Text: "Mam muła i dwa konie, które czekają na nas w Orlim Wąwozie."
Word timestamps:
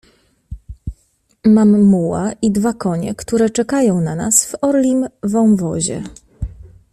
"Mam 1.45 1.81
muła 1.83 2.31
i 2.41 2.51
dwa 2.51 2.73
konie, 2.73 3.15
które 3.15 3.49
czekają 3.49 4.01
na 4.01 4.15
nas 4.15 4.45
w 4.45 4.55
Orlim 4.61 5.07
Wąwozie." 5.23 6.03